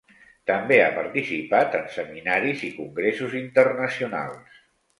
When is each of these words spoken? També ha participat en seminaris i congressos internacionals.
També 0.51 0.79
ha 0.85 0.95
participat 0.95 1.77
en 1.81 1.85
seminaris 1.97 2.65
i 2.71 2.73
congressos 2.81 3.39
internacionals. 3.45 4.61